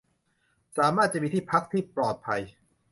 [0.77, 2.41] สามารถจะมีที่พักที่ปลอดภัย